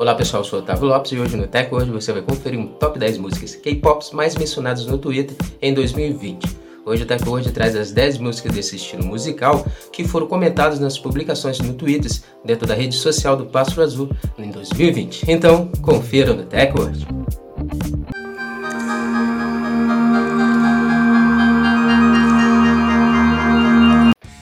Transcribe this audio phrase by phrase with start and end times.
[0.00, 2.58] Olá pessoal, eu sou o Otávio Lopes e hoje no Tech Hoje você vai conferir
[2.58, 6.42] um top 10 músicas K-Pops mais mencionadas no Twitter em 2020.
[6.86, 10.98] Hoje o Tech Hoje traz as 10 músicas desse estilo musical que foram comentadas nas
[10.98, 12.10] publicações no Twitter
[12.42, 15.30] dentro da rede social do Pássaro Azul em 2020.
[15.30, 17.06] Então, confira no Tech Hoje.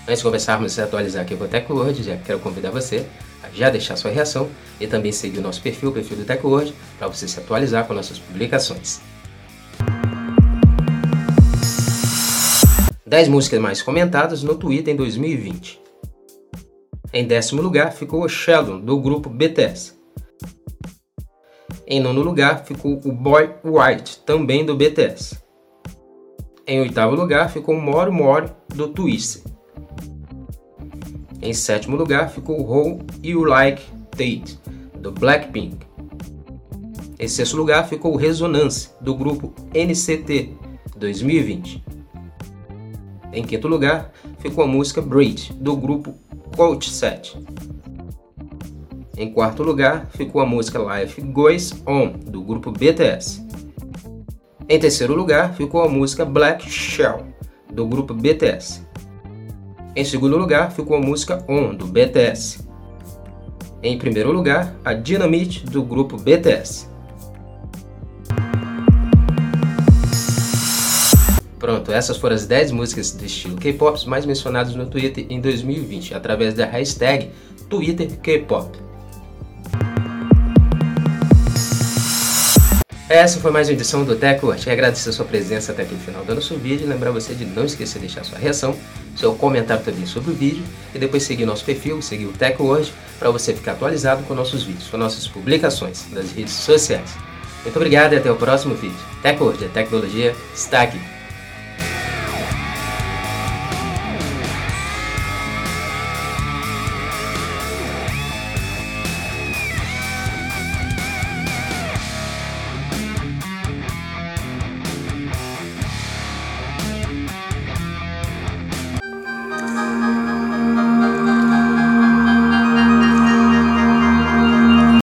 [0.06, 3.04] Antes de começarmos a atualizar aqui o TechWord, já quero convidar você
[3.54, 4.48] já deixar sua reação
[4.80, 7.94] e também seguir o nosso perfil, o perfil do TechWord, para você se atualizar com
[7.94, 9.00] nossas publicações.
[13.08, 15.80] 10 músicas mais comentadas no Twitter em 2020.
[17.12, 19.94] Em décimo lugar ficou o Sheldon, do grupo BTS.
[21.86, 25.38] Em nono lugar ficou o Boy White, também do BTS.
[26.66, 29.42] Em oitavo lugar ficou o More More, do Twister.
[31.48, 34.58] Em sétimo lugar ficou How You Like Tate,
[35.00, 35.78] do Blackpink.
[37.18, 40.52] Em sexto lugar ficou Resonance, do grupo NCT
[40.94, 41.82] 2020.
[43.32, 46.14] Em quinto lugar ficou a música Breed, do grupo
[46.54, 47.34] Coach Set.
[49.16, 53.42] Em quarto lugar ficou a música Life Goes On, do grupo BTS.
[54.68, 57.24] Em terceiro lugar ficou a música Black Shell,
[57.72, 58.86] do grupo BTS.
[59.96, 62.66] Em segundo lugar ficou a música On, do BTS.
[63.82, 66.88] Em primeiro lugar, a Dynamite, do grupo BTS.
[71.58, 76.14] Pronto, essas foram as 10 músicas do estilo K-pop mais mencionadas no Twitter em 2020,
[76.14, 77.30] através da hashtag
[77.68, 78.87] TwitterKpop.
[83.08, 84.64] Essa foi mais uma edição do TechWatch.
[84.64, 86.86] Quero agradecer a sua presença até aqui no final do nosso vídeo.
[86.86, 88.76] Lembrar você de não esquecer de deixar sua reação,
[89.16, 90.62] seu comentário também sobre o vídeo
[90.94, 94.88] e depois seguir nosso perfil, seguir o TechWatch para você ficar atualizado com nossos vídeos,
[94.88, 97.16] com nossas publicações nas redes sociais.
[97.62, 98.98] Muito obrigado e até o próximo vídeo.
[99.22, 101.17] TechWatch, a tecnologia está aqui.